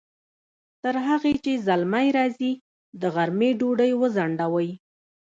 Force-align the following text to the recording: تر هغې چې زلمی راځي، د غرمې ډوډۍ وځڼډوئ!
تر 0.83 0.95
هغې 1.07 1.33
چې 1.43 1.63
زلمی 1.67 2.07
راځي، 2.17 2.51
د 3.01 3.03
غرمې 3.15 3.49
ډوډۍ 3.59 3.91
وځڼډوئ! 3.95 4.69